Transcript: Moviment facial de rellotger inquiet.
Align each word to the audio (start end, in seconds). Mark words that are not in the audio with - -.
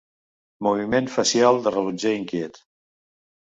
Moviment 0.67 1.11
facial 1.17 1.61
de 1.67 1.75
rellotger 1.77 2.17
inquiet. 2.23 2.61